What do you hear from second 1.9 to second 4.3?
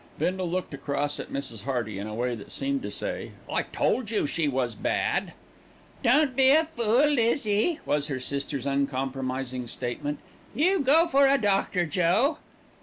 in a way that seemed to say, "I told you